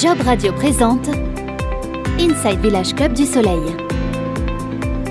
Job 0.00 0.20
Radio 0.24 0.52
présente 0.52 1.08
Inside 2.20 2.60
Village 2.62 2.94
Club 2.94 3.14
du 3.14 3.26
Soleil. 3.26 3.76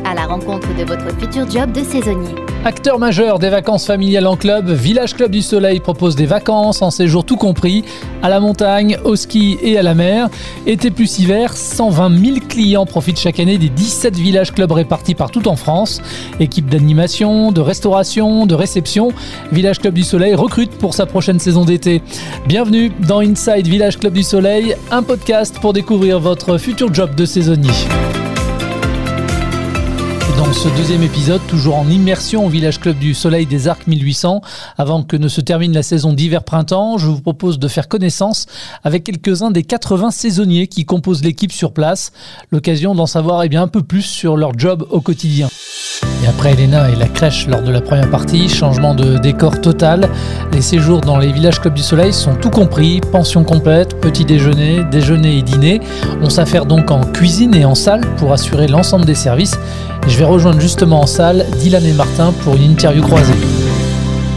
À 0.06 0.13
la 0.13 0.25
rencontre 0.25 0.74
de 0.75 0.85
votre 0.85 1.13
futur 1.19 1.50
job 1.51 1.74
de 1.74 1.83
saisonnier. 1.83 2.46
Acteur 2.67 3.00
majeur 3.00 3.40
des 3.40 3.48
vacances 3.48 3.85
familiales 3.85 4.27
en 4.27 4.35
club, 4.35 4.69
Village 4.69 5.16
Club 5.16 5.32
du 5.32 5.42
Soleil 5.42 5.80
propose 5.80 6.17
des 6.17 6.25
vacances 6.25 6.82
en 6.82 6.92
séjour 6.92 7.24
tout 7.24 7.37
compris, 7.37 7.85
à 8.21 8.28
la 8.28 8.41
montagne, 8.41 8.98
au 9.05 9.16
ski 9.16 9.58
et 9.62 9.78
à 9.78 9.84
la 9.84 9.94
mer. 9.94 10.28
Été 10.66 10.91
plus 10.91 11.20
hiver, 11.20 11.55
120 11.55 12.26
000 12.26 12.38
clients 12.50 12.86
profitent 12.86 13.22
chaque 13.22 13.40
année 13.40 13.58
des 13.58 13.70
17 13.70 14.18
villages 14.18 14.52
clubs 14.52 14.73
répartis 14.73 15.16
partout 15.16 15.48
en 15.48 15.55
France. 15.55 16.02
Équipe 16.41 16.68
d'animation, 16.68 17.54
de 17.54 17.62
restauration, 17.62 18.45
de 18.45 18.54
réception, 18.54 19.13
Village 19.54 19.80
Club 19.80 19.94
du 19.94 20.04
Soleil 20.04 20.36
recrute 20.36 20.72
pour 20.72 20.94
sa 20.94 21.05
prochaine 21.05 21.40
saison 21.40 21.63
d'été. 21.63 22.02
Bienvenue 22.48 22.91
dans 23.08 23.22
Inside 23.22 23.66
Village 23.66 23.98
Club 23.98 24.12
du 24.12 24.23
Soleil, 24.23 24.76
un 24.91 25.04
podcast 25.04 25.58
pour 25.62 25.72
découvrir 25.72 26.20
votre 26.20 26.58
futur 26.58 26.94
job 26.94 27.16
de 27.16 27.23
saisonnier. 27.23 27.72
Dans 30.48 30.54
ce 30.54 30.70
deuxième 30.70 31.04
épisode, 31.04 31.42
toujours 31.46 31.76
en 31.76 31.90
immersion 31.90 32.46
au 32.46 32.48
Village 32.48 32.80
Club 32.80 32.98
du 32.98 33.14
Soleil 33.14 33.46
des 33.46 33.68
Arcs 33.68 33.86
1800, 33.86 34.40
avant 34.78 35.04
que 35.04 35.18
ne 35.18 35.28
se 35.28 35.42
termine 35.42 35.73
la 35.73 35.84
saison 35.84 36.14
d'hiver-printemps, 36.14 36.98
je 36.98 37.08
vous 37.08 37.20
propose 37.20 37.60
de 37.60 37.68
faire 37.68 37.90
connaissance 37.90 38.46
avec 38.86 39.04
quelques-uns 39.04 39.52
des 39.52 39.64
80 39.64 40.10
saisonniers 40.12 40.68
qui 40.68 40.86
composent 40.86 41.22
l'équipe 41.22 41.52
sur 41.52 41.73
place. 41.73 42.14
L'occasion 42.50 42.96
d'en 42.96 43.08
savoir 43.08 43.44
eh 43.44 43.50
bien, 43.50 43.62
un 43.62 43.68
peu 43.68 43.84
plus 43.84 44.04
sur 44.04 44.38
leur 44.38 44.58
job 44.58 44.88
au 44.90 45.02
quotidien. 45.02 45.50
Et 46.23 46.28
après 46.28 46.54
Elena 46.54 46.90
et 46.90 46.95
la 46.95 47.08
crèche 47.08 47.48
lors 47.48 47.62
de 47.62 47.72
la 47.72 47.82
première 47.82 48.09
partie, 48.09 48.50
changement 48.50 48.95
de 48.95 49.18
décor 49.18 49.62
total. 49.62 50.09
Les 50.54 50.62
séjours 50.62 51.02
dans 51.02 51.18
les 51.18 51.32
villages 51.32 51.59
Club 51.59 51.73
du 51.73 51.84
Soleil 51.84 52.14
sont 52.14 52.36
tout 52.36 52.50
compris, 52.50 53.02
pension 53.12 53.44
complète, 53.44 54.00
petit 54.00 54.26
déjeuner, 54.26 54.84
déjeuner 54.86 55.40
et 55.40 55.42
dîner. 55.42 55.82
On 56.22 56.30
s'affaire 56.30 56.66
donc 56.66 56.89
en 56.92 57.02
cuisine 57.02 57.54
et 57.56 57.66
en 57.66 57.76
salle 57.76 58.02
pour 58.16 58.32
assurer 58.32 58.67
l'ensemble 58.67 59.06
des 59.06 59.16
services. 59.16 59.58
Je 60.08 60.17
vais 60.17 60.25
rejoindre 60.25 60.61
justement 60.61 61.02
en 61.02 61.05
salle 61.05 61.45
Dylan 61.59 61.86
et 61.86 61.91
Martin 61.91 62.31
pour 62.44 62.55
une 62.55 62.63
interview 62.63 63.03
croisée. 63.03 63.33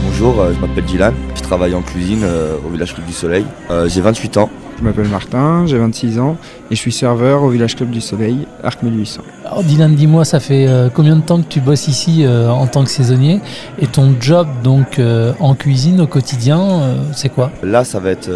Bonjour, 0.05 0.41
euh, 0.41 0.53
je 0.53 0.61
m'appelle 0.61 0.85
Dylan, 0.85 1.15
je 1.37 1.43
travaille 1.43 1.75
en 1.75 1.83
cuisine 1.83 2.23
euh, 2.25 2.57
au 2.67 2.71
village 2.71 2.93
Club 2.93 3.07
du 3.07 3.13
Soleil. 3.13 3.45
Euh, 3.71 3.89
j'ai 3.89 4.01
28 4.01 4.37
ans. 4.39 4.51
Je 4.79 4.85
m'appelle 4.85 5.07
Martin, 5.07 5.67
j'ai 5.67 5.79
26 5.79 6.19
ans 6.19 6.37
et 6.71 6.75
je 6.75 6.81
suis 6.81 6.91
serveur 6.91 7.43
au 7.43 7.51
Village 7.51 7.77
Club 7.77 7.91
du 7.91 8.01
Soleil, 8.01 8.47
Arc 8.65 8.83
1800. 8.83 9.23
Alors 9.45 9.63
Dylan, 9.63 9.95
dis-moi, 9.95 10.25
ça 10.25 10.41
fait 10.41 10.67
combien 10.95 11.17
de 11.17 11.21
temps 11.21 11.41
que 11.41 11.49
tu 11.49 11.61
bosses 11.61 11.87
ici 11.87 12.25
en 12.27 12.67
tant 12.67 12.83
que 12.85 12.91
saisonnier? 12.91 13.41
Et 13.79 13.87
ton 13.87 14.15
job 14.19 14.49
donc 14.65 14.99
en 15.39 15.55
cuisine 15.55 16.01
au 16.01 16.07
quotidien, 16.07 16.97
c'est 17.15 17.29
quoi? 17.29 17.51
Là, 17.63 17.85
ça 17.85 18.01
va 18.01 18.11
être 18.11 18.31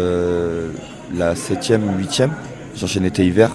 la 1.17 1.33
7e 1.33 1.79
ou 1.79 1.99
8e. 1.99 2.29
J'enchaîne 2.75 3.05
été-hiver. 3.05 3.49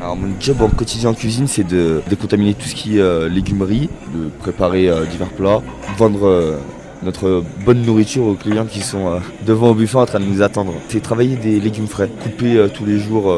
Alors, 0.00 0.16
mon 0.16 0.28
job 0.40 0.60
en 0.60 0.68
quotidien 0.68 1.10
en 1.10 1.14
cuisine, 1.14 1.46
c'est 1.46 1.64
de 1.64 2.02
décontaminer 2.08 2.54
tout 2.54 2.66
ce 2.66 2.74
qui 2.74 2.98
est 2.98 3.00
euh, 3.00 3.28
légumerie, 3.28 3.88
de 4.14 4.28
préparer 4.40 4.88
euh, 4.88 5.04
divers 5.06 5.30
plats, 5.30 5.62
vendre 5.96 6.26
euh, 6.26 6.58
notre 7.02 7.42
bonne 7.64 7.82
nourriture 7.82 8.24
aux 8.24 8.34
clients 8.34 8.66
qui 8.66 8.80
sont 8.80 9.20
devant 9.46 9.70
au 9.70 9.74
buffet 9.74 9.98
en 9.98 10.06
train 10.06 10.20
de 10.20 10.24
nous 10.24 10.42
attendre. 10.42 10.72
C'est 10.88 11.00
travailler 11.00 11.36
des 11.36 11.60
légumes 11.60 11.86
frais, 11.86 12.10
couper 12.22 12.66
tous 12.72 12.86
les 12.86 12.98
jours 12.98 13.34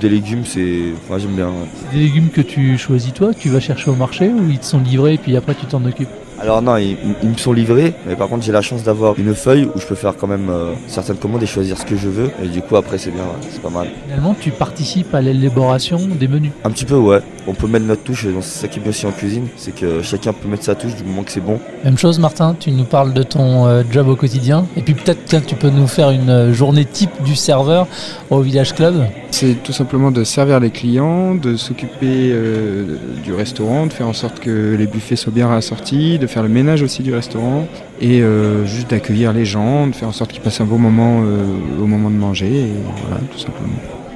des 0.00 0.08
légumes, 0.08 0.44
c'est. 0.44 0.92
Enfin, 1.04 1.18
j'aime 1.18 1.36
bien. 1.36 1.50
des 1.92 1.98
légumes 1.98 2.30
que 2.30 2.40
tu 2.40 2.78
choisis 2.78 3.12
toi, 3.12 3.34
tu 3.34 3.48
vas 3.50 3.60
chercher 3.60 3.90
au 3.90 3.96
marché 3.96 4.28
ou 4.28 4.48
ils 4.48 4.58
te 4.58 4.64
sont 4.64 4.80
livrés 4.80 5.14
et 5.14 5.18
puis 5.18 5.36
après 5.36 5.54
tu 5.54 5.66
t'en 5.66 5.84
occupes? 5.84 6.08
Alors 6.42 6.60
non, 6.60 6.76
ils, 6.76 6.96
ils 7.22 7.28
me 7.28 7.36
sont 7.36 7.52
livrés, 7.52 7.94
mais 8.04 8.16
par 8.16 8.28
contre 8.28 8.44
j'ai 8.44 8.50
la 8.50 8.62
chance 8.62 8.82
d'avoir 8.82 9.16
une 9.16 9.32
feuille 9.32 9.68
où 9.72 9.78
je 9.78 9.86
peux 9.86 9.94
faire 9.94 10.16
quand 10.16 10.26
même 10.26 10.50
euh, 10.50 10.72
certaines 10.88 11.16
commandes 11.16 11.40
et 11.44 11.46
choisir 11.46 11.78
ce 11.78 11.86
que 11.86 11.96
je 11.96 12.08
veux. 12.08 12.30
Et 12.42 12.48
du 12.48 12.60
coup 12.60 12.74
après 12.74 12.98
c'est 12.98 13.12
bien, 13.12 13.22
ouais, 13.22 13.46
c'est 13.48 13.62
pas 13.62 13.70
mal. 13.70 13.86
Finalement, 14.06 14.34
tu 14.38 14.50
participes 14.50 15.14
à 15.14 15.20
l'élaboration 15.20 16.00
des 16.18 16.26
menus. 16.26 16.50
Un 16.64 16.70
petit 16.70 16.84
peu 16.84 16.96
ouais, 16.96 17.20
on 17.46 17.54
peut 17.54 17.68
mettre 17.68 17.86
notre 17.86 18.02
touche, 18.02 18.24
et 18.24 18.34
c'est 18.40 18.62
ça 18.62 18.68
qui 18.68 18.80
est 18.80 18.82
bien 18.82 18.90
aussi 18.90 19.06
en 19.06 19.12
cuisine, 19.12 19.46
c'est 19.56 19.72
que 19.72 20.02
chacun 20.02 20.32
peut 20.32 20.48
mettre 20.48 20.64
sa 20.64 20.74
touche 20.74 20.96
du 20.96 21.04
moment 21.04 21.22
que 21.22 21.30
c'est 21.30 21.40
bon. 21.40 21.60
Même 21.84 21.96
chose 21.96 22.18
Martin, 22.18 22.56
tu 22.58 22.72
nous 22.72 22.84
parles 22.84 23.12
de 23.12 23.22
ton 23.22 23.68
euh, 23.68 23.84
job 23.88 24.08
au 24.08 24.16
quotidien 24.16 24.66
et 24.76 24.82
puis 24.82 24.94
peut-être 24.94 25.20
tiens, 25.24 25.40
tu 25.40 25.54
peux 25.54 25.70
nous 25.70 25.86
faire 25.86 26.10
une 26.10 26.28
euh, 26.28 26.52
journée 26.52 26.84
type 26.84 27.22
du 27.24 27.36
serveur 27.36 27.86
au 28.30 28.40
Village 28.40 28.74
Club. 28.74 29.04
C'est 29.30 29.62
tout 29.62 29.72
simplement 29.72 30.10
de 30.10 30.24
servir 30.24 30.58
les 30.58 30.70
clients, 30.70 31.36
de 31.36 31.56
s'occuper 31.56 32.30
euh, 32.32 32.96
du 33.22 33.32
restaurant, 33.32 33.86
de 33.86 33.92
faire 33.92 34.08
en 34.08 34.12
sorte 34.12 34.40
que 34.40 34.74
les 34.76 34.86
buffets 34.86 35.16
soient 35.16 35.32
bien 35.32 35.46
rassortis, 35.46 36.18
de 36.18 36.26
faire 36.32 36.42
le 36.42 36.48
ménage 36.48 36.82
aussi 36.82 37.02
du 37.02 37.14
restaurant 37.14 37.68
et 38.00 38.22
euh, 38.22 38.64
juste 38.64 38.90
d'accueillir 38.90 39.32
les 39.32 39.44
gens, 39.44 39.86
de 39.86 39.94
faire 39.94 40.08
en 40.08 40.12
sorte 40.12 40.32
qu'ils 40.32 40.40
passent 40.40 40.60
un 40.60 40.66
bon 40.66 40.78
moment 40.78 41.22
euh, 41.22 41.44
au 41.80 41.86
moment 41.86 42.10
de 42.10 42.16
manger 42.16 42.68
voilà 43.06 43.20
tout 43.30 43.38
simplement. 43.38 43.74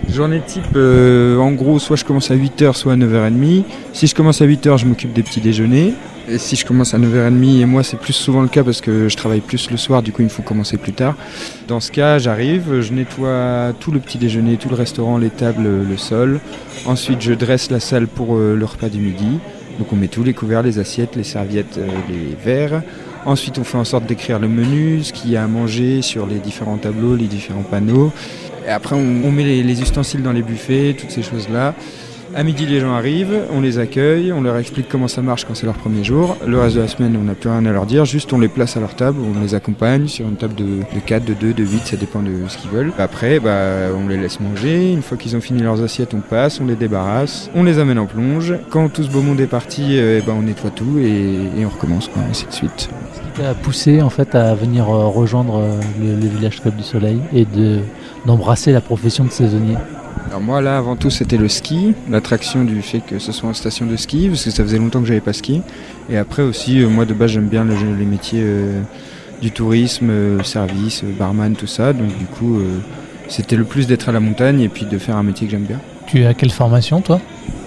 Journée 0.08 0.40
type, 0.46 0.64
euh, 0.76 1.36
en 1.38 1.50
gros, 1.50 1.80
soit 1.80 1.96
je 1.96 2.04
commence 2.04 2.30
à 2.30 2.36
8h, 2.36 2.74
soit 2.74 2.92
à 2.92 2.96
9h30. 2.96 3.64
Si 3.92 4.06
je 4.06 4.14
commence 4.14 4.40
à 4.40 4.46
8h, 4.46 4.78
je 4.78 4.86
m'occupe 4.86 5.12
des 5.12 5.24
petits 5.24 5.40
déjeuners. 5.40 5.94
Et 6.28 6.38
si 6.38 6.54
je 6.56 6.64
commence 6.64 6.94
à 6.94 6.98
9h30, 6.98 7.60
et 7.60 7.64
moi 7.66 7.82
c'est 7.82 7.98
plus 7.98 8.12
souvent 8.12 8.40
le 8.40 8.48
cas 8.48 8.64
parce 8.64 8.80
que 8.80 9.08
je 9.08 9.16
travaille 9.16 9.40
plus 9.40 9.70
le 9.70 9.76
soir, 9.76 10.02
du 10.02 10.12
coup 10.12 10.22
il 10.22 10.26
me 10.26 10.30
faut 10.30 10.42
commencer 10.42 10.76
plus 10.76 10.92
tard. 10.92 11.16
Dans 11.68 11.80
ce 11.80 11.92
cas, 11.92 12.18
j'arrive, 12.18 12.80
je 12.80 12.92
nettoie 12.92 13.72
tout 13.78 13.92
le 13.92 14.00
petit 14.00 14.18
déjeuner, 14.18 14.56
tout 14.56 14.68
le 14.68 14.74
restaurant, 14.74 15.18
les 15.18 15.30
tables, 15.30 15.68
le 15.88 15.96
sol. 15.96 16.40
Ensuite, 16.86 17.20
je 17.20 17.32
dresse 17.32 17.70
la 17.70 17.80
salle 17.80 18.06
pour 18.06 18.36
le 18.36 18.64
repas 18.64 18.88
du 18.88 18.98
midi. 18.98 19.38
Donc 19.78 19.92
on 19.92 19.96
met 19.96 20.08
tous 20.08 20.24
les 20.24 20.32
couverts, 20.32 20.62
les 20.62 20.78
assiettes, 20.78 21.16
les 21.16 21.24
serviettes, 21.24 21.78
euh, 21.78 21.86
les 22.08 22.34
verres. 22.34 22.82
Ensuite, 23.24 23.58
on 23.58 23.64
fait 23.64 23.78
en 23.78 23.84
sorte 23.84 24.06
d'écrire 24.06 24.38
le 24.38 24.46
menu, 24.48 25.02
ce 25.02 25.12
qu'il 25.12 25.30
y 25.30 25.36
a 25.36 25.42
à 25.42 25.46
manger 25.48 26.00
sur 26.00 26.26
les 26.26 26.38
différents 26.38 26.76
tableaux, 26.76 27.16
les 27.16 27.26
différents 27.26 27.64
panneaux. 27.64 28.12
Et 28.66 28.70
après, 28.70 28.94
on, 28.94 29.32
met 29.32 29.62
les 29.62 29.82
ustensiles 29.82 30.22
dans 30.22 30.32
les 30.32 30.42
buffets, 30.42 30.94
toutes 30.98 31.10
ces 31.10 31.22
choses-là. 31.22 31.74
À 32.36 32.42
midi, 32.42 32.66
les 32.66 32.80
gens 32.80 32.92
arrivent, 32.92 33.44
on 33.50 33.62
les 33.62 33.78
accueille, 33.78 34.30
on 34.30 34.42
leur 34.42 34.58
explique 34.58 34.90
comment 34.90 35.08
ça 35.08 35.22
marche 35.22 35.46
quand 35.46 35.54
c'est 35.54 35.64
leur 35.64 35.76
premier 35.76 36.04
jour. 36.04 36.36
Le 36.46 36.60
reste 36.60 36.76
de 36.76 36.82
la 36.82 36.88
semaine, 36.88 37.16
on 37.18 37.24
n'a 37.24 37.32
plus 37.32 37.48
rien 37.48 37.64
à 37.64 37.72
leur 37.72 37.86
dire, 37.86 38.04
juste 38.04 38.30
on 38.34 38.38
les 38.38 38.48
place 38.48 38.76
à 38.76 38.80
leur 38.80 38.94
table, 38.94 39.20
on 39.22 39.40
les 39.40 39.54
accompagne 39.54 40.06
sur 40.06 40.28
une 40.28 40.36
table 40.36 40.54
de, 40.54 40.64
de 40.64 41.00
4, 41.06 41.24
de 41.24 41.32
2, 41.32 41.54
de 41.54 41.64
8, 41.64 41.86
ça 41.86 41.96
dépend 41.96 42.20
de 42.20 42.46
ce 42.48 42.58
qu'ils 42.58 42.68
veulent. 42.68 42.92
Après, 42.98 43.40
bah, 43.40 43.88
on 43.98 44.06
les 44.06 44.18
laisse 44.18 44.38
manger, 44.38 44.92
une 44.92 45.00
fois 45.00 45.16
qu'ils 45.16 45.34
ont 45.34 45.40
fini 45.40 45.62
leurs 45.62 45.82
assiettes, 45.82 46.12
on 46.12 46.20
passe, 46.20 46.60
on 46.60 46.66
les 46.66 46.74
débarrasse, 46.74 47.50
on 47.54 47.62
les 47.62 47.78
amène 47.78 47.98
en 47.98 48.04
plonge. 48.04 48.52
Quand 48.68 48.90
tout 48.90 49.04
ce 49.04 49.10
beau 49.10 49.22
monde 49.22 49.40
est 49.40 49.46
parti, 49.46 49.98
euh, 49.98 50.20
bah, 50.26 50.34
on 50.36 50.42
nettoie 50.42 50.68
tout 50.68 50.98
et, 50.98 51.64
on 51.64 51.70
recommence, 51.70 52.08
quoi, 52.08 52.20
ainsi 52.30 52.44
de 52.44 52.52
suite. 52.52 52.90
qui 53.14 53.40
t'a 53.40 53.54
poussé 53.54 54.02
en 54.02 54.10
fait 54.10 54.34
à 54.34 54.54
venir 54.54 54.90
euh, 54.90 55.06
rejoindre 55.06 55.60
euh, 55.62 55.80
le, 55.98 56.28
Village 56.28 56.60
Club 56.60 56.76
du 56.76 56.82
Soleil 56.82 57.18
et 57.32 57.46
de 57.46 57.78
d'embrasser 58.26 58.72
la 58.72 58.82
profession 58.82 59.24
de 59.24 59.30
saisonnier? 59.30 59.76
Alors 60.36 60.44
moi 60.44 60.60
là 60.60 60.76
avant 60.76 60.96
tout 60.96 61.08
c'était 61.08 61.38
le 61.38 61.48
ski, 61.48 61.94
l'attraction 62.10 62.62
du 62.64 62.82
fait 62.82 63.00
que 63.00 63.18
ce 63.18 63.32
soit 63.32 63.48
une 63.48 63.54
station 63.54 63.86
de 63.86 63.96
ski, 63.96 64.28
parce 64.28 64.44
que 64.44 64.50
ça 64.50 64.62
faisait 64.64 64.76
longtemps 64.76 65.00
que 65.00 65.06
j'avais 65.06 65.22
pas 65.22 65.32
ski. 65.32 65.62
Et 66.10 66.18
après 66.18 66.42
aussi 66.42 66.82
euh, 66.82 66.90
moi 66.90 67.06
de 67.06 67.14
base 67.14 67.30
j'aime 67.30 67.48
bien 67.48 67.64
le- 67.64 67.72
les 67.98 68.04
métiers 68.04 68.42
euh, 68.42 68.82
du 69.40 69.50
tourisme, 69.50 70.10
euh, 70.10 70.42
service, 70.42 71.04
barman, 71.18 71.56
tout 71.56 71.66
ça. 71.66 71.94
Donc 71.94 72.08
du 72.18 72.26
coup 72.26 72.60
c'était 73.28 73.56
le 73.56 73.64
plus 73.64 73.86
d'être 73.86 74.10
à 74.10 74.12
la 74.12 74.20
montagne 74.20 74.60
et 74.60 74.68
puis 74.68 74.84
de 74.84 74.98
faire 74.98 75.16
un 75.16 75.22
métier 75.22 75.46
que 75.46 75.52
j'aime 75.52 75.64
bien. 75.64 75.80
Tu 76.06 76.26
as 76.26 76.34
quelle 76.34 76.50
formation 76.52 77.00
toi? 77.00 77.18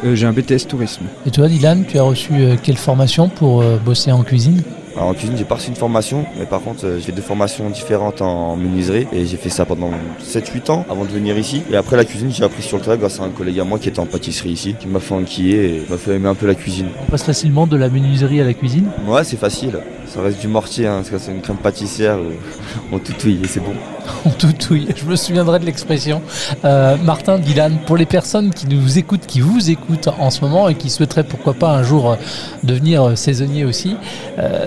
J'ai 0.03 0.27
un 0.27 0.31
BTS 0.31 0.67
tourisme. 0.67 1.05
Et 1.25 1.31
toi 1.31 1.47
Dylan, 1.47 1.85
tu 1.87 1.97
as 1.97 2.03
reçu 2.03 2.33
quelle 2.61 2.77
formation 2.77 3.29
pour 3.29 3.63
bosser 3.83 4.11
en 4.11 4.21
cuisine? 4.21 4.61
En 5.03 5.13
cuisine 5.13 5.35
j'ai 5.37 5.45
pas 5.45 5.55
reçu 5.55 5.69
une 5.69 5.75
formation, 5.75 6.25
mais 6.37 6.45
par 6.45 6.61
contre 6.61 6.85
euh, 6.85 6.97
j'ai 6.97 7.05
fait 7.05 7.11
deux 7.11 7.21
formations 7.21 7.69
différentes 7.69 8.21
en 8.21 8.55
menuiserie 8.55 9.07
et 9.11 9.25
j'ai 9.25 9.37
fait 9.37 9.49
ça 9.49 9.65
pendant 9.65 9.91
7-8 10.23 10.71
ans 10.71 10.85
avant 10.89 11.05
de 11.05 11.09
venir 11.09 11.37
ici. 11.37 11.63
Et 11.71 11.75
après 11.75 11.95
la 11.95 12.05
cuisine 12.05 12.31
j'ai 12.31 12.43
appris 12.43 12.61
sur 12.61 12.77
le 12.77 12.83
tas 12.83 12.97
grâce 12.97 13.19
à 13.19 13.23
un 13.23 13.29
collègue 13.29 13.59
à 13.59 13.63
moi 13.63 13.79
qui 13.79 13.89
était 13.89 13.99
en 13.99 14.05
pâtisserie 14.05 14.51
ici, 14.51 14.75
qui 14.79 14.87
m'a 14.87 14.99
fait 14.99 15.13
enquiller 15.13 15.75
et 15.75 15.85
m'a 15.89 15.97
fait 15.97 16.15
aimer 16.15 16.29
un 16.29 16.35
peu 16.35 16.47
la 16.47 16.55
cuisine. 16.55 16.87
On 17.01 17.11
passe 17.11 17.23
facilement 17.23 17.67
de 17.67 17.77
la 17.77 17.89
menuiserie 17.89 18.41
à 18.41 18.45
la 18.45 18.53
cuisine? 18.53 18.89
Ouais 19.07 19.23
c'est 19.23 19.37
facile, 19.37 19.79
ça 20.07 20.21
reste 20.21 20.39
du 20.39 20.47
mortier, 20.47 20.87
hein, 20.87 20.97
parce 20.97 21.09
que 21.09 21.17
c'est 21.17 21.31
une 21.31 21.41
crème 21.41 21.57
pâtissière, 21.57 22.15
euh, 22.15 22.31
on 22.91 22.99
tout 22.99 23.13
touille 23.13 23.39
et 23.43 23.47
c'est 23.47 23.61
bon. 23.61 23.73
On 24.25 24.29
toutouille, 24.29 24.87
je 24.95 25.05
me 25.05 25.15
souviendrai 25.15 25.59
de 25.59 25.65
l'expression. 25.65 26.21
Euh, 26.65 26.97
Martin, 27.03 27.39
Dylan, 27.39 27.77
pour 27.85 27.97
les 27.97 28.05
personnes 28.05 28.53
qui 28.53 28.67
nous 28.67 28.97
écoutent, 28.97 29.25
qui 29.25 29.41
vous 29.41 29.69
écoutent 29.69 30.09
en 30.19 30.29
ce 30.29 30.41
moment 30.41 30.69
et 30.69 30.75
qui 30.75 30.89
souhaiteraient 30.89 31.23
pourquoi 31.23 31.53
pas 31.53 31.71
un 31.71 31.83
jour 31.83 32.11
euh, 32.11 32.15
devenir 32.63 33.03
euh, 33.03 33.15
saisonnier 33.15 33.65
aussi, 33.65 33.95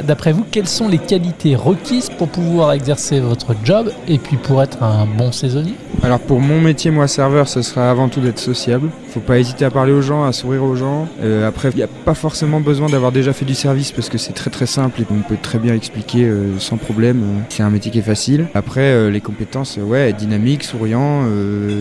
d'après 0.04 0.32
vous, 0.32 0.44
quelles 0.50 0.68
sont 0.68 0.88
les 0.88 0.98
qualités 0.98 1.56
requises 1.56 2.10
pour 2.10 2.28
pouvoir 2.28 2.72
exercer 2.72 3.20
votre 3.20 3.54
job 3.64 3.90
et 4.06 4.18
puis 4.18 4.36
pour 4.36 4.62
être 4.62 4.82
un 4.82 5.06
bon 5.06 5.32
saisonnier? 5.32 5.74
Alors 6.02 6.20
pour 6.20 6.40
mon 6.40 6.60
métier 6.60 6.90
moi 6.90 7.08
serveur 7.08 7.48
ce 7.48 7.62
sera 7.62 7.90
avant 7.90 8.08
tout 8.08 8.20
d'être 8.20 8.38
sociable. 8.38 8.90
Faut 9.12 9.20
pas 9.20 9.38
hésiter 9.38 9.66
à 9.66 9.70
parler 9.70 9.92
aux 9.92 10.00
gens, 10.00 10.24
à 10.24 10.32
sourire 10.32 10.64
aux 10.64 10.74
gens. 10.74 11.06
Euh, 11.22 11.46
après, 11.46 11.68
il 11.68 11.76
n'y 11.76 11.82
a 11.82 11.86
pas 11.86 12.14
forcément 12.14 12.60
besoin 12.60 12.88
d'avoir 12.88 13.12
déjà 13.12 13.34
fait 13.34 13.44
du 13.44 13.54
service 13.54 13.92
parce 13.92 14.08
que 14.08 14.16
c'est 14.16 14.32
très 14.32 14.48
très 14.48 14.64
simple 14.64 15.02
et 15.02 15.06
on 15.10 15.20
peut 15.20 15.36
très 15.40 15.58
bien 15.58 15.74
expliquer 15.74 16.24
euh, 16.24 16.58
sans 16.58 16.78
problème. 16.78 17.22
C'est 17.50 17.62
un 17.62 17.68
métier 17.68 17.90
qui 17.92 17.98
est 17.98 18.02
facile. 18.02 18.46
Après, 18.54 19.10
les 19.10 19.20
compétences, 19.20 19.76
ouais, 19.76 20.08
être 20.08 20.16
dynamique, 20.16 20.64
souriant, 20.64 21.26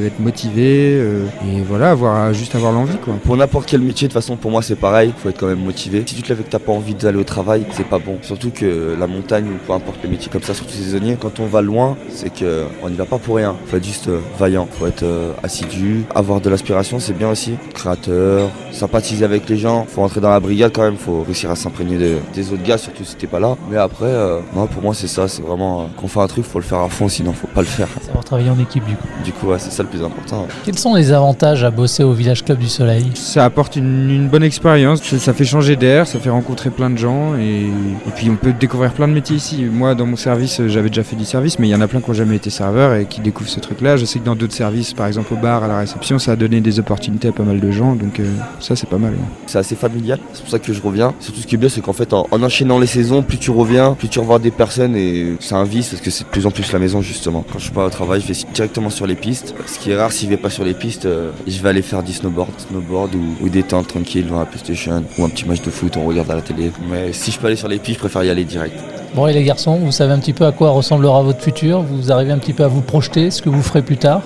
être 0.05 0.19
motivé 0.19 0.97
et 0.97 1.61
voilà, 1.65 1.91
avoir, 1.91 2.33
juste 2.33 2.53
avoir 2.55 2.73
l'envie 2.73 2.97
quoi. 2.97 3.13
Pour 3.23 3.37
n'importe 3.37 3.65
quel 3.65 3.79
métier, 3.79 4.09
de 4.09 4.13
toute 4.13 4.21
façon, 4.21 4.35
pour 4.35 4.51
moi 4.51 4.61
c'est 4.61 4.75
pareil. 4.75 5.13
Faut 5.23 5.29
être 5.29 5.39
quand 5.39 5.47
même 5.47 5.63
motivé. 5.63 6.03
Si 6.05 6.15
tu 6.15 6.23
te 6.23 6.29
lèves 6.29 6.41
et 6.41 6.43
que 6.43 6.49
t'as 6.49 6.59
pas 6.59 6.73
envie 6.73 6.95
d'aller 6.95 7.17
au 7.17 7.23
travail, 7.23 7.65
c'est 7.71 7.87
pas 7.87 7.99
bon. 7.99 8.17
Surtout 8.23 8.49
que 8.49 8.93
la 8.99 9.07
montagne 9.07 9.45
ou 9.45 9.57
peu 9.65 9.71
importe 9.71 10.03
les 10.03 10.09
métiers 10.09 10.29
comme 10.29 10.43
ça, 10.43 10.53
surtout 10.53 10.73
saisonniers, 10.73 11.17
quand 11.19 11.39
on 11.39 11.45
va 11.45 11.61
loin, 11.61 11.95
c'est 12.09 12.29
qu'on 12.29 12.89
n'y 12.89 12.97
va 12.97 13.05
pas 13.05 13.19
pour 13.19 13.37
rien. 13.37 13.55
Faut 13.67 13.77
être 13.77 13.85
juste 13.85 14.09
vaillant, 14.37 14.67
faut 14.69 14.87
être 14.87 15.05
assidu, 15.43 16.03
avoir 16.13 16.41
de 16.41 16.49
l'aspiration, 16.49 16.99
c'est 16.99 17.13
bien 17.13 17.20
aussi. 17.29 17.55
Créateur, 17.73 18.49
sympathiser 18.71 19.25
avec 19.25 19.47
les 19.49 19.57
gens, 19.57 19.85
faut 19.87 20.01
rentrer 20.01 20.21
dans 20.21 20.29
la 20.29 20.39
brigade 20.39 20.71
quand 20.73 20.83
même, 20.83 20.97
faut 20.97 21.23
réussir 21.23 21.51
à 21.51 21.55
s'imprégner 21.55 21.97
des, 22.33 22.51
autres 22.51 22.63
gars, 22.63 22.77
surtout 22.77 23.03
si 23.03 23.15
t'es 23.15 23.27
pas 23.27 23.39
là. 23.39 23.55
Mais 23.69 23.77
après, 23.77 24.05
euh, 24.05 24.39
pour 24.71 24.81
moi 24.81 24.93
c'est 24.93 25.07
ça, 25.07 25.27
c'est 25.27 25.41
vraiment 25.41 25.89
qu'on 25.97 26.07
fait 26.07 26.19
un 26.19 26.27
truc, 26.27 26.45
faut 26.45 26.59
le 26.59 26.65
faire 26.65 26.79
à 26.79 26.89
fond, 26.89 27.07
sinon 27.07 27.33
faut 27.33 27.47
pas 27.47 27.61
le 27.61 27.67
faire. 27.67 27.87
Savoir 28.01 28.23
travailler 28.23 28.49
en 28.49 28.59
équipe 28.59 28.85
du 28.85 28.95
coup. 28.95 29.07
Du 29.23 29.33
coup, 29.33 29.47
c'est 29.57 29.71
ça 29.71 29.83
le 29.83 29.89
plus 29.89 30.03
important. 30.03 30.47
Quels 30.65 30.79
sont 30.79 30.95
les 30.95 31.11
avantages 31.11 31.63
à 31.63 31.71
bosser 31.71 32.03
au 32.03 32.13
Village 32.13 32.43
Club 32.43 32.57
du 32.57 32.67
Soleil? 32.67 33.11
Ça 33.15 33.45
apporte 33.45 33.75
une, 33.75 34.27
bonne 34.29 34.43
expérience, 34.43 35.01
ça 35.03 35.33
fait 35.33 35.45
changer 35.45 35.75
d'air, 35.75 36.07
ça 36.07 36.19
fait 36.19 36.29
rencontrer 36.29 36.69
plein 36.69 36.89
de 36.89 36.97
gens 36.97 37.35
et, 37.35 37.65
et, 37.65 38.11
puis 38.15 38.29
on 38.29 38.35
peut 38.35 38.53
découvrir 38.53 38.93
plein 38.93 39.07
de 39.07 39.13
métiers 39.13 39.35
ici. 39.35 39.65
Moi, 39.65 39.95
dans 39.95 40.05
mon 40.05 40.15
service, 40.15 40.61
j'avais 40.67 40.89
déjà 40.89 41.03
fait 41.03 41.15
du 41.15 41.25
service, 41.25 41.59
mais 41.59 41.67
il 41.67 41.71
y 41.71 41.75
en 41.75 41.81
a 41.81 41.87
plein 41.87 41.99
qui 41.99 42.09
n'ont 42.09 42.15
jamais 42.15 42.35
été 42.35 42.49
serveurs 42.49 42.93
et 42.95 43.05
qui 43.05 43.21
découvrent 43.21 43.49
ce 43.49 43.59
truc-là. 43.59 43.97
Je 43.97 44.05
sais 44.05 44.19
que 44.19 44.25
dans 44.25 44.35
d'autres 44.35 44.53
services, 44.53 44.93
par 44.93 45.07
exemple 45.07 45.33
au 45.33 45.37
bar, 45.37 45.63
à 45.63 45.67
la 45.67 45.79
réception, 45.79 46.19
ça 46.19 46.33
a 46.33 46.35
donné 46.35 46.61
des 46.61 46.79
opportunités 46.79 47.10
à 47.23 47.31
pas 47.31 47.43
mal 47.43 47.59
de 47.59 47.71
gens, 47.71 47.95
donc 47.95 48.19
euh, 48.19 48.25
ça 48.59 48.75
c'est 48.75 48.89
pas 48.89 48.97
mal. 48.97 49.13
C'est 49.45 49.57
assez 49.57 49.75
familial, 49.75 50.19
c'est 50.33 50.41
pour 50.41 50.49
ça 50.49 50.59
que 50.59 50.73
je 50.73 50.81
reviens. 50.81 51.13
Surtout 51.19 51.41
ce 51.41 51.47
qui 51.47 51.55
est 51.55 51.57
bien, 51.57 51.69
c'est 51.69 51.81
qu'en 51.81 51.93
fait, 51.93 52.13
en, 52.13 52.27
enchaînant 52.31 52.79
les 52.79 52.87
saisons, 52.87 53.21
plus 53.21 53.37
tu 53.37 53.51
reviens, 53.51 53.93
plus 53.93 54.09
tu 54.09 54.19
revois 54.19 54.39
des 54.39 54.51
personnes 54.51 54.95
et 54.95 55.35
c'est 55.39 55.55
un 55.55 55.63
vice 55.63 55.89
parce 55.89 56.01
que 56.01 56.11
c'est 56.11 56.23
de 56.23 56.29
plus 56.29 56.45
en 56.45 56.51
plus 56.51 56.71
la 56.71 56.79
maison 56.79 57.01
justement. 57.01 57.45
Quand 57.51 57.59
je 57.59 57.65
suis 57.65 57.73
pas 57.73 57.85
au 57.85 57.89
travail, 57.89 58.21
je 58.21 58.27
vais 58.27 58.51
directement 58.53 58.89
sur 58.89 59.07
les 59.07 59.15
pistes. 59.15 59.53
Ce 59.67 59.79
qui 59.79 59.91
est 59.91 59.95
rare, 59.95 60.11
si 60.11 60.25
je 60.25 60.31
vais 60.31 60.37
pas 60.37 60.49
sur 60.49 60.63
les 60.63 60.73
pistes, 60.73 61.05
euh, 61.05 61.31
je 61.47 61.61
vais 61.61 61.69
aller 61.69 61.81
faire 61.81 62.03
du 62.03 62.13
snowboard, 62.13 62.51
snowboard 62.57 63.15
ou, 63.15 63.49
des 63.49 63.63
temps 63.63 63.83
tranquilles 63.83 64.25
devant 64.25 64.39
la 64.39 64.45
PlayStation 64.45 65.03
ou 65.17 65.25
un 65.25 65.29
petit 65.29 65.45
match 65.45 65.61
de 65.61 65.69
foot, 65.69 65.97
on 65.97 66.05
regarde 66.05 66.31
à 66.31 66.35
la 66.35 66.41
télé. 66.41 66.71
Mais 66.89 67.11
si 67.11 67.31
je 67.31 67.39
peux 67.39 67.47
aller 67.47 67.55
sur 67.55 67.67
les 67.67 67.79
pistes, 67.79 67.95
je 67.95 67.99
préfère 67.99 68.23
y 68.23 68.29
aller 68.29 68.45
direct. 68.45 68.75
Bon 69.13 69.27
et 69.27 69.33
les 69.33 69.43
garçons, 69.43 69.75
vous 69.75 69.91
savez 69.91 70.13
un 70.13 70.19
petit 70.19 70.31
peu 70.31 70.45
à 70.45 70.53
quoi 70.53 70.69
ressemblera 70.69 71.21
votre 71.21 71.41
futur? 71.41 71.81
Vous 71.81 72.13
arrivez 72.13 72.31
un 72.31 72.37
petit 72.37 72.53
peu 72.53 72.63
à 72.63 72.69
vous 72.69 72.81
projeter 72.81 73.29
ce 73.29 73.41
que 73.41 73.49
vous 73.49 73.61
ferez 73.61 73.81
plus 73.81 73.97
tard? 73.97 74.21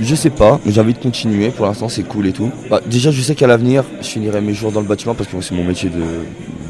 Je 0.00 0.14
sais 0.14 0.30
pas, 0.30 0.60
mais 0.64 0.72
j'ai 0.72 0.80
envie 0.80 0.94
de 0.94 0.98
continuer. 0.98 1.50
Pour 1.50 1.66
l'instant, 1.66 1.88
c'est 1.88 2.02
cool 2.02 2.26
et 2.26 2.32
tout. 2.32 2.50
Bah, 2.70 2.80
déjà, 2.86 3.10
je 3.10 3.20
sais 3.20 3.34
qu'à 3.34 3.46
l'avenir, 3.46 3.84
je 4.00 4.06
finirai 4.06 4.40
mes 4.40 4.54
jours 4.54 4.72
dans 4.72 4.80
le 4.80 4.86
bâtiment 4.86 5.14
parce 5.14 5.28
que 5.28 5.40
c'est 5.40 5.54
mon 5.54 5.64
métier 5.64 5.90
de, 5.90 6.02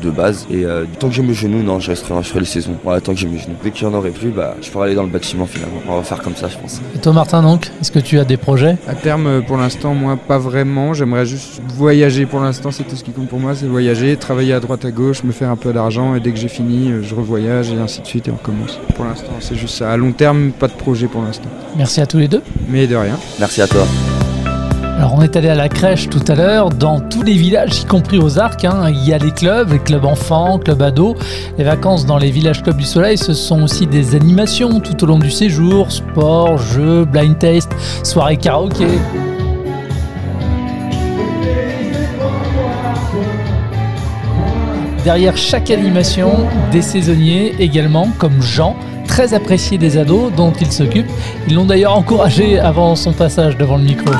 de 0.03 0.11
base. 0.11 0.47
Et 0.51 0.65
euh, 0.65 0.85
tant 0.99 1.09
que 1.09 1.15
j'ai 1.15 1.23
mes 1.23 1.35
genoux, 1.35 1.63
non, 1.63 1.81
je 1.81 1.91
resterai, 1.91 2.23
je 2.23 2.29
ferai 2.29 2.41
les 2.41 2.47
saisons. 2.47 2.77
Voilà, 2.85 3.01
tant 3.01 3.13
que 3.13 3.19
j'ai 3.19 3.29
mes 3.29 3.39
genoux. 3.39 3.57
Dès 3.63 3.71
qu'il 3.71 3.87
n'y 3.87 3.95
en 3.95 3.99
aurait 3.99 4.11
plus, 4.11 4.31
bah, 4.31 4.55
je 4.61 4.71
pourrais 4.71 4.87
aller 4.87 4.95
dans 4.95 5.03
le 5.03 5.09
bâtiment 5.09 5.47
finalement. 5.47 5.81
On 5.89 5.97
va 5.97 6.03
faire 6.03 6.21
comme 6.23 6.37
ça, 6.37 6.49
je 6.49 6.59
pense. 6.59 6.81
Et 6.95 6.99
toi, 6.99 7.13
Martin, 7.13 7.43
donc, 7.43 7.71
est-ce 7.81 7.91
que 7.91 7.99
tu 7.99 8.19
as 8.19 8.25
des 8.25 8.37
projets? 8.37 8.77
À 8.87 8.95
terme, 8.95 9.27
euh, 9.27 9.41
pour 9.41 9.57
l'instant, 9.57 9.95
moi, 9.95 10.17
pas 10.17 10.39
vraiment. 10.39 10.93
J'aimerais 10.95 11.27
juste 11.27 11.61
voyager 11.75 12.27
pour 12.27 12.41
l'instant, 12.41 12.71
c'est 12.71 12.85
tout 12.85 12.97
ce 12.97 13.05
qui 13.05 13.13
compte 13.13 13.29
pour 13.29 13.39
moi, 13.39 13.55
c'est 13.55 13.67
voyager, 13.67 14.17
travailler 14.17 14.53
à 14.53 14.61
droite 14.61 14.85
à 14.85 14.91
gauche, 14.91 15.25
me 15.25 15.33
faire 15.33 15.51
un 15.51 15.57
peu 15.57 15.73
d'argent 15.73 16.15
et 16.15 16.21
dès 16.21 16.33
que 16.33 16.39
j'ai 16.39 16.49
fini, 16.49 16.91
euh, 16.91 17.03
je 17.03 17.15
revoyage 17.15 17.71
et 17.71 17.79
ainsi 17.79 18.01
de 18.01 18.07
suite 18.07 18.29
et 18.29 18.31
on 18.31 18.37
recommence. 18.37 18.79
Pour 18.95 19.05
l'instant, 19.05 19.33
c'est 19.41 19.57
juste 19.57 19.77
ça. 19.77 19.91
À 19.91 19.97
long 19.97 20.13
terme, 20.13 20.51
pas 20.53 20.69
de 20.69 20.73
projet 20.73 21.07
pour 21.07 21.23
l'instant. 21.23 21.49
Merci 21.77 22.01
à 22.01 22.07
tous 22.07 22.19
les 22.19 22.29
deux. 22.29 22.43
Mais 22.69 22.87
de 22.87 22.97
rien. 22.97 23.19
Merci 23.39 23.63
à 23.63 23.67
toi. 23.67 23.87
Alors 25.03 25.17
on 25.17 25.23
est 25.23 25.35
allé 25.35 25.49
à 25.49 25.57
la 25.57 25.69
crèche 25.69 26.09
tout 26.09 26.23
à 26.29 26.37
l'heure, 26.37 26.71
dans 26.71 27.01
tous 27.01 27.25
les 27.25 27.33
villages, 27.33 27.81
y 27.81 27.85
compris 27.87 28.19
aux 28.19 28.39
arcs, 28.39 28.65
hein. 28.65 28.89
il 28.89 29.05
y 29.05 29.13
a 29.13 29.19
les 29.19 29.33
clubs, 29.33 29.73
les 29.73 29.81
clubs 29.81 30.05
enfants, 30.05 30.61
clubs 30.61 30.81
ados. 30.81 31.17
Les 31.59 31.65
vacances 31.65 32.07
dans 32.07 32.19
les 32.19 32.31
villages 32.31 32.63
clubs 32.63 32.77
du 32.77 32.85
soleil, 32.85 33.19
ce 33.19 33.35
sont 33.35 33.65
aussi 33.65 33.89
des 33.89 34.15
animations 34.15 34.79
tout 34.79 35.03
au 35.03 35.09
long 35.09 35.19
du 35.19 35.33
séjour, 35.33 35.91
sport, 35.91 36.57
jeux, 36.57 37.05
blind 37.05 37.37
taste, 37.37 37.73
soirée 38.05 38.37
karaoké. 38.37 38.87
Derrière 45.03 45.37
chaque 45.37 45.73
animation, 45.73 46.47
des 46.71 46.83
saisonniers 46.83 47.57
également, 47.59 48.07
comme 48.19 48.41
Jean, 48.41 48.77
très 49.09 49.35
apprécié 49.35 49.79
des 49.79 49.99
ados 49.99 50.33
dont 50.37 50.53
il 50.61 50.71
s'occupe. 50.71 51.09
Ils 51.49 51.57
l'ont 51.57 51.67
d'ailleurs 51.67 51.97
encouragé 51.97 52.61
avant 52.61 52.95
son 52.95 53.13
passage 53.13 53.57
devant 53.57 53.79
le 53.79 53.83
micro. 53.83 54.13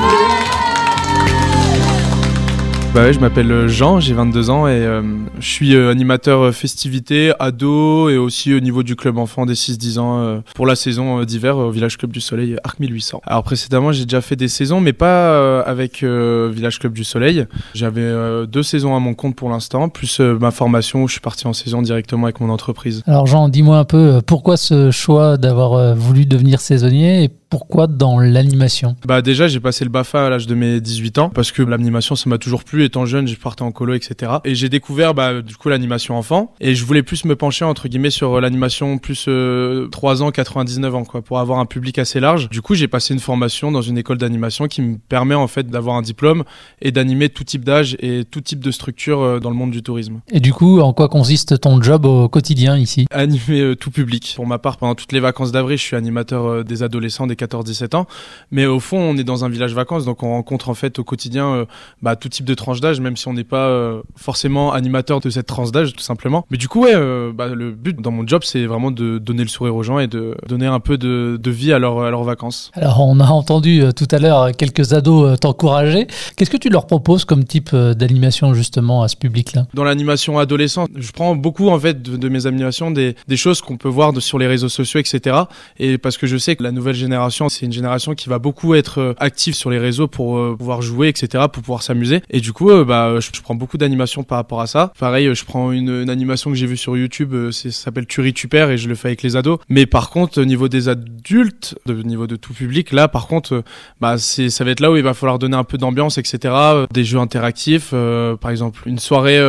Bah 2.93 3.11
je 3.11 3.19
m'appelle 3.19 3.51
euh, 3.51 3.67
Jean, 3.67 3.99
j'ai 3.99 4.13
22 4.13 4.51
ans 4.51 4.67
et 4.67 4.73
euh, 4.73 5.01
je 5.39 5.47
suis 5.47 5.75
euh, 5.75 5.89
animateur 5.89 6.53
festivité, 6.53 7.33
ado 7.39 8.07
et 8.07 8.17
aussi 8.17 8.53
au 8.53 8.59
niveau 8.59 8.83
du 8.83 8.95
club 8.95 9.17
enfant 9.17 9.47
des 9.47 9.55
6-10 9.55 9.99
ans 9.99 10.43
pour 10.53 10.67
la 10.67 10.75
saison 10.75 11.23
d'hiver 11.23 11.57
au 11.57 11.71
Village 11.71 11.97
Club 11.97 12.11
du 12.11 12.21
Soleil 12.21 12.55
Arc 12.63 12.79
1800. 12.79 13.21
Alors 13.25 13.41
précédemment 13.41 13.91
j'ai 13.91 14.05
déjà 14.05 14.21
fait 14.21 14.35
des 14.35 14.47
saisons 14.47 14.79
mais 14.79 14.93
pas 14.93 15.61
avec 15.61 16.03
Village 16.03 16.77
Club 16.77 16.93
du 16.93 17.03
Soleil. 17.03 17.47
J'avais 17.73 18.45
deux 18.45 18.63
saisons 18.63 18.95
à 18.95 18.99
mon 18.99 19.15
compte 19.15 19.35
pour 19.35 19.49
l'instant, 19.49 19.89
plus 19.89 20.19
ma 20.19 20.51
formation 20.51 21.01
où 21.01 21.07
je 21.07 21.13
suis 21.13 21.21
parti 21.21 21.47
en 21.47 21.53
saison 21.53 21.81
directement 21.81 22.25
avec 22.25 22.41
mon 22.41 22.49
entreprise. 22.51 23.01
Alors 23.07 23.25
Jean, 23.25 23.49
dis-moi 23.49 23.79
un 23.79 23.85
peu 23.85 24.21
pourquoi 24.23 24.55
ce 24.55 24.91
choix 24.91 25.37
d'avoir 25.37 25.95
voulu 25.95 26.27
devenir 26.27 26.61
saisonnier 26.61 27.31
pourquoi 27.53 27.85
dans 27.85 28.17
l'animation 28.17 28.95
Bah 29.05 29.21
déjà 29.21 29.47
j'ai 29.47 29.59
passé 29.59 29.83
le 29.83 29.91
BAFA 29.91 30.25
à 30.25 30.29
l'âge 30.31 30.47
de 30.47 30.55
mes 30.55 30.81
18 30.81 31.19
ans 31.19 31.29
parce 31.29 31.51
que 31.51 31.61
l'animation 31.61 32.15
ça 32.15 32.27
m'a 32.27 32.39
toujours 32.39 32.63
plu. 32.63 32.83
Étant 32.83 33.05
jeune 33.05 33.27
je 33.27 33.35
partais 33.35 33.61
en 33.61 33.71
colo 33.71 33.93
etc. 33.93 34.31
Et 34.43 34.55
j'ai 34.55 34.69
découvert 34.69 35.13
bah, 35.13 35.43
du 35.43 35.55
coup 35.55 35.69
l'animation 35.69 36.17
enfant 36.17 36.55
et 36.59 36.73
je 36.73 36.83
voulais 36.83 37.03
plus 37.03 37.25
me 37.25 37.35
pencher 37.35 37.63
entre 37.63 37.87
guillemets 37.87 38.09
sur 38.09 38.41
l'animation 38.41 38.97
plus 38.97 39.25
3 39.25 39.29
euh, 39.29 39.87
ans 40.21 40.31
99 40.31 40.95
ans 40.95 41.03
quoi 41.03 41.21
pour 41.21 41.37
avoir 41.37 41.59
un 41.59 41.67
public 41.67 41.99
assez 41.99 42.19
large. 42.19 42.49
Du 42.49 42.63
coup 42.63 42.73
j'ai 42.73 42.87
passé 42.87 43.13
une 43.13 43.19
formation 43.19 43.71
dans 43.71 43.83
une 43.83 43.99
école 43.99 44.17
d'animation 44.17 44.67
qui 44.67 44.81
me 44.81 44.97
permet 44.97 45.35
en 45.35 45.45
fait 45.45 45.67
d'avoir 45.67 45.95
un 45.95 46.01
diplôme 46.01 46.45
et 46.81 46.91
d'animer 46.91 47.29
tout 47.29 47.43
type 47.43 47.63
d'âge 47.63 47.95
et 47.99 48.23
tout 48.25 48.41
type 48.41 48.61
de 48.63 48.71
structure 48.71 49.21
euh, 49.21 49.39
dans 49.39 49.51
le 49.51 49.55
monde 49.55 49.69
du 49.69 49.83
tourisme. 49.83 50.21
Et 50.31 50.39
du 50.39 50.53
coup 50.53 50.79
en 50.79 50.91
quoi 50.91 51.07
consiste 51.07 51.61
ton 51.61 51.79
job 51.79 52.07
au 52.07 52.29
quotidien 52.29 52.79
ici? 52.79 53.05
Animer 53.11 53.61
euh, 53.61 53.75
tout 53.75 53.91
public. 53.91 54.33
Pour 54.35 54.47
ma 54.47 54.57
part 54.57 54.77
pendant 54.77 54.95
toutes 54.95 55.11
les 55.11 55.19
vacances 55.19 55.51
d'avril 55.51 55.77
je 55.77 55.83
suis 55.83 55.95
animateur 55.95 56.63
des 56.63 56.81
adolescents 56.81 57.27
des 57.27 57.42
14-17 57.43 57.95
ans. 57.95 58.07
Mais 58.51 58.65
au 58.65 58.79
fond, 58.79 58.97
on 58.97 59.17
est 59.17 59.23
dans 59.23 59.45
un 59.45 59.49
village 59.49 59.73
vacances, 59.73 60.05
donc 60.05 60.23
on 60.23 60.29
rencontre 60.29 60.69
en 60.69 60.73
fait 60.73 60.99
au 60.99 61.03
quotidien 61.03 61.47
euh, 61.47 61.65
bah, 62.01 62.15
tout 62.15 62.29
type 62.29 62.45
de 62.45 62.53
tranche 62.53 62.81
d'âge, 62.81 62.99
même 62.99 63.17
si 63.17 63.27
on 63.27 63.33
n'est 63.33 63.43
pas 63.43 63.67
euh, 63.67 64.01
forcément 64.15 64.73
animateur 64.73 65.19
de 65.19 65.29
cette 65.29 65.47
tranche 65.47 65.71
d'âge, 65.71 65.93
tout 65.93 66.03
simplement. 66.03 66.45
Mais 66.49 66.57
du 66.57 66.67
coup, 66.67 66.83
ouais, 66.83 66.95
euh, 66.95 67.31
bah, 67.33 67.47
le 67.47 67.71
but 67.71 67.99
dans 68.01 68.11
mon 68.11 68.25
job, 68.27 68.41
c'est 68.43 68.65
vraiment 68.65 68.91
de 68.91 69.17
donner 69.17 69.43
le 69.43 69.49
sourire 69.49 69.75
aux 69.75 69.83
gens 69.83 69.99
et 69.99 70.07
de 70.07 70.35
donner 70.47 70.65
un 70.65 70.79
peu 70.79 70.97
de, 70.97 71.39
de 71.41 71.51
vie 71.51 71.73
à, 71.73 71.79
leur, 71.79 72.01
à 72.01 72.09
leurs 72.09 72.23
vacances. 72.23 72.71
Alors, 72.73 73.01
on 73.01 73.19
a 73.19 73.27
entendu 73.27 73.83
tout 73.95 74.07
à 74.11 74.19
l'heure 74.19 74.51
quelques 74.55 74.93
ados 74.93 75.39
t'encourager. 75.39 76.07
Qu'est-ce 76.35 76.49
que 76.49 76.57
tu 76.57 76.69
leur 76.69 76.87
proposes 76.87 77.25
comme 77.25 77.43
type 77.43 77.75
d'animation 77.75 78.53
justement 78.53 79.03
à 79.03 79.07
ce 79.07 79.15
public-là? 79.15 79.67
Dans 79.73 79.83
l'animation 79.83 80.39
adolescente, 80.39 80.89
je 80.95 81.11
prends 81.11 81.35
beaucoup 81.35 81.69
en 81.69 81.79
fait 81.79 82.01
de, 82.01 82.29
mes 82.29 82.45
animations 82.45 82.91
des, 82.91 83.15
des 83.27 83.37
choses 83.37 83.61
qu'on 83.61 83.77
peut 83.77 83.89
voir 83.89 84.13
de, 84.13 84.19
sur 84.19 84.39
les 84.39 84.47
réseaux 84.47 84.69
sociaux, 84.69 84.99
etc. 84.99 85.37
Et 85.77 85.97
parce 85.97 86.17
que 86.17 86.27
je 86.27 86.37
sais 86.37 86.55
que 86.55 86.63
la 86.63 86.71
nouvelle 86.71 86.95
génération, 86.95 87.32
c'est 87.49 87.65
une 87.65 87.73
génération 87.73 88.15
qui 88.15 88.29
va 88.29 88.39
beaucoup 88.39 88.75
être 88.75 88.99
euh, 88.99 89.13
active 89.17 89.55
sur 89.55 89.69
les 89.69 89.79
réseaux 89.79 90.07
pour 90.07 90.37
euh, 90.37 90.55
pouvoir 90.57 90.81
jouer, 90.81 91.07
etc., 91.07 91.45
pour 91.51 91.63
pouvoir 91.63 91.83
s'amuser. 91.83 92.21
Et 92.29 92.39
du 92.39 92.53
coup, 92.53 92.69
euh, 92.69 92.85
bah, 92.85 93.19
je, 93.19 93.41
prends 93.41 93.55
beaucoup 93.55 93.77
d'animations 93.77 94.23
par 94.23 94.37
rapport 94.37 94.61
à 94.61 94.67
ça. 94.67 94.93
Pareil, 94.99 95.33
je 95.33 95.45
prends 95.45 95.71
une, 95.71 96.09
animation 96.09 96.51
que 96.51 96.55
j'ai 96.55 96.65
vue 96.65 96.77
sur 96.77 96.95
YouTube, 96.95 97.51
ça 97.51 97.71
s'appelle 97.71 98.05
Turi 98.05 98.33
Tuper 98.33 98.67
et 98.71 98.77
je 98.77 98.87
le 98.87 98.95
fais 98.95 99.09
avec 99.09 99.23
les 99.23 99.35
ados. 99.35 99.59
Mais 99.69 99.85
par 99.85 100.09
contre, 100.09 100.41
au 100.41 100.45
niveau 100.45 100.67
des 100.67 100.89
adultes, 100.89 101.75
au 101.89 101.93
niveau 101.93 102.27
de 102.27 102.35
tout 102.35 102.53
public, 102.53 102.91
là, 102.91 103.07
par 103.07 103.27
contre, 103.27 103.63
bah, 103.99 104.17
ça 104.17 104.63
va 104.63 104.71
être 104.71 104.79
là 104.79 104.91
où 104.91 104.97
il 104.97 105.03
va 105.03 105.13
falloir 105.13 105.39
donner 105.39 105.55
un 105.55 105.63
peu 105.63 105.77
d'ambiance, 105.77 106.17
etc. 106.17 106.53
Des 106.93 107.03
jeux 107.03 107.19
interactifs, 107.19 107.93
par 108.41 108.51
exemple, 108.51 108.81
une 108.85 108.99
soirée 108.99 109.39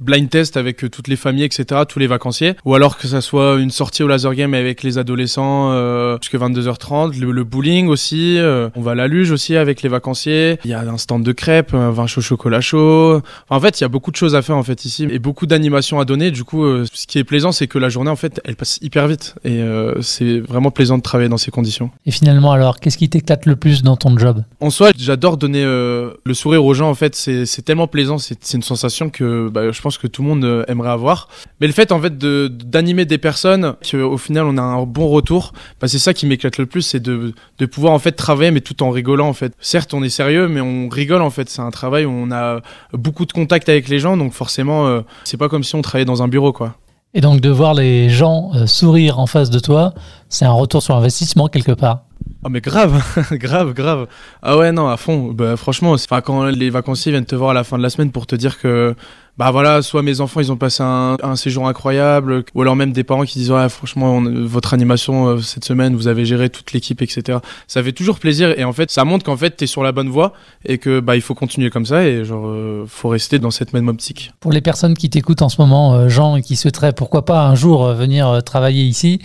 blind 0.00 0.28
test 0.28 0.56
avec 0.56 0.90
toutes 0.90 1.08
les 1.08 1.16
familles, 1.16 1.44
etc., 1.44 1.82
tous 1.88 1.98
les 1.98 2.06
vacanciers. 2.06 2.54
Ou 2.64 2.74
alors 2.74 2.98
que 2.98 3.06
ça 3.06 3.20
soit 3.20 3.56
une 3.60 3.70
sortie 3.70 4.02
au 4.02 4.08
laser 4.08 4.34
game 4.34 4.54
avec 4.54 4.82
les 4.82 4.98
adolescents 4.98 5.72
jusqu'à 6.20 6.38
22h30 6.38 6.79
le, 7.18 7.44
bowling 7.44 7.88
aussi. 7.88 8.38
Euh, 8.38 8.68
on 8.76 8.80
va 8.80 8.92
à 8.92 8.94
la 8.94 9.06
luge 9.06 9.30
aussi 9.30 9.56
avec 9.56 9.82
les 9.82 9.88
vacanciers. 9.88 10.58
Il 10.64 10.70
y 10.70 10.74
a 10.74 10.80
un 10.80 10.98
stand 10.98 11.22
de 11.22 11.32
crêpes, 11.32 11.74
un 11.74 11.90
vin 11.90 12.06
chaud 12.06 12.20
chocolat 12.20 12.60
chaud. 12.60 13.20
en 13.48 13.60
fait, 13.60 13.80
il 13.80 13.84
y 13.84 13.86
a 13.86 13.88
beaucoup 13.88 14.10
de 14.10 14.16
choses 14.16 14.34
à 14.34 14.42
faire 14.42 14.56
en 14.56 14.62
fait 14.62 14.84
ici 14.84 15.06
et 15.10 15.18
beaucoup 15.18 15.46
d'animations 15.46 16.00
à 16.00 16.04
donner. 16.04 16.30
Du 16.30 16.44
coup, 16.44 16.64
euh, 16.64 16.86
ce 16.92 17.06
qui 17.06 17.18
est 17.18 17.24
plaisant, 17.24 17.52
c'est 17.52 17.66
que 17.66 17.78
la 17.78 17.88
journée 17.88 18.10
en 18.10 18.16
fait, 18.16 18.40
elle 18.44 18.56
passe 18.56 18.78
hyper 18.82 19.06
vite 19.06 19.34
et 19.44 19.60
euh, 19.60 20.00
c'est 20.02 20.40
vraiment 20.40 20.70
plaisant 20.70 20.98
de 20.98 21.02
travailler 21.02 21.28
dans 21.28 21.38
ces 21.38 21.50
conditions. 21.50 21.90
Et 22.06 22.10
finalement, 22.10 22.52
alors, 22.52 22.80
qu'est-ce 22.80 22.98
qui 22.98 23.08
t'éclate 23.08 23.46
le 23.46 23.56
plus 23.56 23.82
dans 23.82 23.96
ton 23.96 24.16
job? 24.18 24.42
En 24.60 24.70
soi, 24.70 24.90
j'adore 24.96 25.36
donner 25.36 25.64
le 25.64 26.34
sourire 26.34 26.64
aux 26.64 26.74
gens. 26.74 26.90
En 26.90 26.94
fait, 26.94 27.14
c'est 27.14 27.62
tellement 27.64 27.86
plaisant. 27.86 28.18
C'est 28.18 28.54
une 28.54 28.62
sensation 28.62 29.10
que 29.10 29.48
bah, 29.48 29.70
je 29.70 29.80
pense 29.80 29.98
que 29.98 30.06
tout 30.06 30.22
le 30.22 30.28
monde 30.28 30.64
aimerait 30.68 30.90
avoir. 30.90 31.28
Mais 31.60 31.66
le 31.66 31.72
fait 31.72 31.92
en 31.92 32.00
fait 32.00 32.16
d'animer 32.18 33.04
des 33.04 33.18
personnes, 33.18 33.74
qu'au 33.88 34.18
final 34.18 34.44
on 34.46 34.56
a 34.56 34.62
un 34.62 34.82
bon 34.84 35.08
retour, 35.08 35.52
bah, 35.80 35.88
c'est 35.88 35.98
ça 35.98 36.14
qui 36.14 36.26
m'éclate 36.26 36.58
le 36.60 36.66
plus, 36.66 36.82
c'est 36.82 37.00
de, 37.00 37.34
de 37.58 37.66
pouvoir 37.66 37.92
en 37.92 37.98
fait 37.98 38.12
travailler, 38.12 38.50
mais 38.50 38.60
tout 38.60 38.82
en 38.82 38.90
rigolant 38.90 39.28
en 39.28 39.32
fait. 39.32 39.52
Certes, 39.60 39.94
on 39.94 40.02
est 40.02 40.08
sérieux, 40.10 40.48
mais 40.48 40.60
on 40.60 40.88
rigole 40.88 41.22
en 41.22 41.30
fait. 41.30 41.48
C'est 41.48 41.62
un 41.62 41.70
travail 41.70 42.04
où 42.04 42.10
on 42.10 42.30
a 42.30 42.60
beaucoup 42.92 43.26
de 43.26 43.32
contact 43.32 43.68
avec 43.68 43.88
les 43.88 43.98
gens, 43.98 44.16
donc 44.16 44.32
forcément, 44.32 44.86
euh, 44.86 45.00
c'est 45.24 45.36
pas 45.36 45.48
comme 45.48 45.64
si 45.64 45.74
on 45.74 45.82
travaillait 45.82 46.04
dans 46.04 46.22
un 46.22 46.28
bureau, 46.28 46.52
quoi. 46.52 46.76
Et 47.12 47.20
donc 47.20 47.40
de 47.40 47.50
voir 47.50 47.74
les 47.74 48.08
gens 48.08 48.52
euh, 48.54 48.66
sourire 48.66 49.18
en 49.18 49.26
face 49.26 49.50
de 49.50 49.58
toi, 49.58 49.94
c'est 50.28 50.44
un 50.44 50.52
retour 50.52 50.80
sur 50.80 50.94
investissement 50.94 51.48
quelque 51.48 51.72
part. 51.72 52.04
Ah 52.44 52.48
mais 52.48 52.60
grave, 52.60 53.02
grave, 53.32 53.74
grave. 53.74 54.06
Ah 54.42 54.56
ouais 54.56 54.70
non 54.70 54.88
à 54.88 54.96
fond. 54.96 55.32
Bah, 55.32 55.56
franchement, 55.56 55.92
enfin 55.92 56.20
quand 56.20 56.44
les 56.44 56.70
vacanciers 56.70 57.10
viennent 57.10 57.26
te 57.26 57.34
voir 57.34 57.50
à 57.50 57.54
la 57.54 57.64
fin 57.64 57.78
de 57.78 57.82
la 57.82 57.90
semaine 57.90 58.12
pour 58.12 58.26
te 58.26 58.36
dire 58.36 58.60
que 58.60 58.94
bah 59.38 59.50
voilà, 59.50 59.82
soit 59.82 60.02
mes 60.02 60.20
enfants 60.20 60.40
ils 60.40 60.52
ont 60.52 60.56
passé 60.56 60.82
un, 60.82 61.16
un, 61.22 61.36
séjour 61.36 61.66
incroyable, 61.68 62.44
ou 62.54 62.62
alors 62.62 62.76
même 62.76 62.92
des 62.92 63.04
parents 63.04 63.24
qui 63.24 63.38
disent 63.38 63.50
ouais 63.50 63.68
franchement 63.68 64.16
on, 64.16 64.46
votre 64.46 64.74
animation 64.74 65.28
euh, 65.28 65.38
cette 65.40 65.64
semaine 65.64 65.94
vous 65.94 66.08
avez 66.08 66.24
géré 66.24 66.50
toute 66.50 66.72
l'équipe 66.72 67.00
etc. 67.02 67.38
Ça 67.66 67.82
fait 67.82 67.92
toujours 67.92 68.18
plaisir 68.18 68.58
et 68.58 68.64
en 68.64 68.72
fait 68.72 68.90
ça 68.90 69.04
montre 69.04 69.24
qu'en 69.24 69.36
fait 69.36 69.56
t'es 69.56 69.66
sur 69.66 69.82
la 69.82 69.92
bonne 69.92 70.08
voie 70.08 70.32
et 70.64 70.78
que 70.78 71.00
bah 71.00 71.16
il 71.16 71.22
faut 71.22 71.34
continuer 71.34 71.70
comme 71.70 71.86
ça 71.86 72.04
et 72.04 72.24
genre 72.24 72.46
euh, 72.46 72.84
faut 72.86 73.08
rester 73.08 73.38
dans 73.38 73.50
cette 73.50 73.72
même 73.72 73.88
optique. 73.88 74.32
Pour 74.40 74.52
les 74.52 74.60
personnes 74.60 74.94
qui 74.94 75.10
t'écoutent 75.10 75.42
en 75.42 75.48
ce 75.48 75.60
moment, 75.60 75.94
euh, 75.94 76.08
Jean, 76.08 76.36
et 76.36 76.42
qui 76.42 76.56
souhaiteraient 76.56 76.92
pourquoi 76.92 77.24
pas 77.24 77.46
un 77.46 77.54
jour 77.54 77.84
euh, 77.84 77.94
venir 77.94 78.42
travailler 78.44 78.84
ici, 78.84 79.20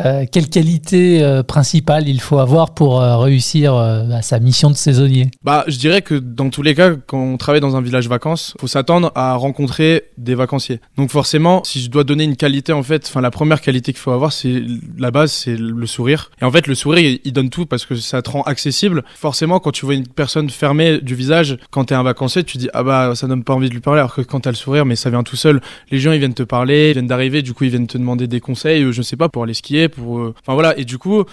euh, 0.00 0.24
quelle 0.30 0.48
qualité 0.48 1.22
euh, 1.22 1.42
principale 1.42 2.08
il 2.08 2.20
faut 2.20 2.38
avoir 2.38 2.74
pour 2.74 3.00
réussir 3.00 3.74
à 3.74 4.22
sa 4.22 4.38
mission 4.38 4.70
de 4.70 4.76
saisonnier? 4.76 5.30
Bah 5.42 5.64
je 5.66 5.76
dirais 5.78 6.02
que 6.02 6.14
dans 6.14 6.50
tous 6.50 6.62
les 6.62 6.74
cas 6.74 6.92
quand 7.06 7.18
on 7.18 7.36
travaille 7.36 7.60
dans 7.60 7.76
un 7.76 7.80
village 7.80 8.08
vacances, 8.08 8.54
faut 8.60 8.66
s'attendre 8.66 9.12
à 9.14 9.34
rencontrer 9.34 9.51
des 10.18 10.34
vacanciers. 10.34 10.80
Donc 10.96 11.10
forcément, 11.10 11.62
si 11.64 11.80
je 11.80 11.90
dois 11.90 12.04
donner 12.04 12.24
une 12.24 12.36
qualité 12.36 12.72
en 12.72 12.82
fait, 12.82 13.06
enfin 13.06 13.20
la 13.20 13.30
première 13.30 13.60
qualité 13.60 13.92
qu'il 13.92 14.00
faut 14.00 14.10
avoir, 14.10 14.32
c'est 14.32 14.62
la 14.98 15.10
base, 15.10 15.32
c'est 15.32 15.56
le 15.56 15.86
sourire. 15.86 16.30
Et 16.40 16.44
en 16.44 16.50
fait, 16.50 16.66
le 16.66 16.74
sourire, 16.74 17.18
il 17.24 17.32
donne 17.32 17.50
tout 17.50 17.66
parce 17.66 17.86
que 17.86 17.94
ça 17.96 18.22
te 18.22 18.30
rend 18.30 18.42
accessible. 18.42 19.04
Forcément, 19.16 19.60
quand 19.60 19.72
tu 19.72 19.84
vois 19.84 19.94
une 19.94 20.06
personne 20.06 20.50
fermée 20.50 21.00
du 21.00 21.14
visage, 21.14 21.58
quand 21.70 21.86
t'es 21.86 21.94
un 21.94 22.02
vacancier, 22.02 22.44
tu 22.44 22.58
dis 22.58 22.68
ah 22.72 22.82
bah 22.82 23.14
ça 23.14 23.26
donne 23.26 23.44
pas 23.44 23.54
envie 23.54 23.68
de 23.68 23.74
lui 23.74 23.80
parler. 23.80 24.00
Alors 24.00 24.14
que 24.14 24.22
quand 24.22 24.40
t'as 24.40 24.50
le 24.50 24.56
sourire, 24.56 24.84
mais 24.84 24.96
ça 24.96 25.10
vient 25.10 25.22
tout 25.22 25.36
seul. 25.36 25.60
Les 25.90 25.98
gens 25.98 26.12
ils 26.12 26.18
viennent 26.18 26.34
te 26.34 26.42
parler, 26.42 26.90
ils 26.90 26.92
viennent 26.92 27.06
d'arriver, 27.06 27.42
du 27.42 27.52
coup 27.54 27.64
ils 27.64 27.70
viennent 27.70 27.86
te 27.86 27.98
demander 27.98 28.26
des 28.26 28.40
conseils, 28.40 28.82
euh, 28.82 28.92
je 28.92 29.02
sais 29.02 29.16
pas 29.16 29.28
pour 29.28 29.44
aller 29.44 29.54
skier, 29.54 29.88
pour, 29.88 30.20
euh, 30.20 30.34
enfin 30.40 30.54
voilà. 30.54 30.76
Et 30.78 30.84
du 30.84 30.98
coup. 30.98 31.24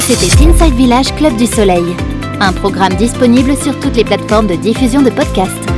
C'était 0.00 0.44
Inside 0.44 0.74
Village 0.74 1.14
Club 1.16 1.36
du 1.36 1.46
Soleil, 1.46 1.84
un 2.40 2.52
programme 2.52 2.94
disponible 2.94 3.54
sur 3.56 3.78
toutes 3.80 3.96
les 3.96 4.04
plateformes 4.04 4.46
de 4.46 4.54
diffusion 4.56 5.02
de 5.02 5.10
podcasts. 5.10 5.77